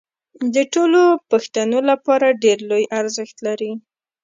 د 0.53 0.55
ټولو 0.73 1.01
پښتنو 1.31 1.79
لپاره 1.89 2.37
ډېر 2.43 2.57
لوی 2.69 2.83
ارزښت 2.99 3.37
لري 3.47 3.71